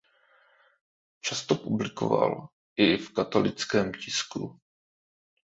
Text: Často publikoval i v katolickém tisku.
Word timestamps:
Často 1.21 1.55
publikoval 1.55 2.47
i 2.77 2.97
v 2.97 3.13
katolickém 3.13 3.91
tisku. 3.93 4.57